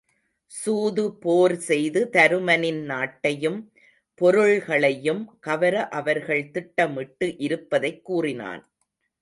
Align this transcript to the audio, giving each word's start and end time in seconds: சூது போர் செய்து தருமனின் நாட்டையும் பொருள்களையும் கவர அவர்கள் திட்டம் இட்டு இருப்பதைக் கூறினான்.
சூது 0.51 1.03
போர் 1.19 1.55
செய்து 1.59 2.09
தருமனின் 2.13 2.79
நாட்டையும் 2.85 3.59
பொருள்களையும் 4.21 5.37
கவர 5.39 5.87
அவர்கள் 5.89 6.51
திட்டம் 6.51 6.97
இட்டு 6.97 7.37
இருப்பதைக் 7.37 8.05
கூறினான். 8.05 8.63